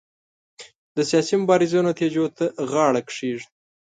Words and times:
د 0.95 0.97
سیاسي 1.09 1.35
مبارزو 1.41 1.79
نتیجو 1.89 2.25
ته 2.37 2.45
غاړه 2.71 3.01
کېږدي. 3.09 3.47